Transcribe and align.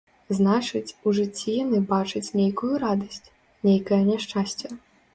Значыць, 0.37 0.95
у 1.07 1.13
жыцці 1.17 1.53
яны 1.63 1.83
бачаць 1.93 2.33
нейкую 2.41 2.73
радасць, 2.87 3.23
нейкае 3.71 4.05
няшчасце. 4.13 4.67